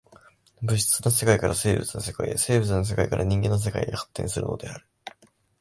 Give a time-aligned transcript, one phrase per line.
[0.63, 4.87] 物質の世界から生物の世界へ、生物の世界から人間の世界へ発展するのである。